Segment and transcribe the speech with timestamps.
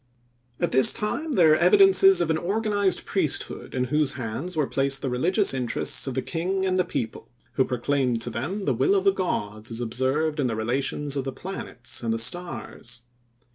[0.59, 5.03] At this time, there are evidences of an organized priesthood in whose hands were placed
[5.03, 8.95] the religious interests of the king and the people, who proclaimed to them the will
[8.95, 13.01] of the gods as observed in the relations of the planets and the stars.